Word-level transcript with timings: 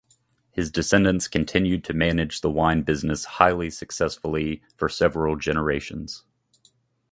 His 0.51 0.71
descendants 0.71 1.27
continued 1.27 1.83
to 1.83 1.93
manage 1.93 2.41
the 2.41 2.49
wine 2.49 2.81
business 2.81 3.23
highly 3.23 3.69
successfully 3.69 4.63
for 4.75 4.89
several 4.89 5.35
generations. 5.35 6.23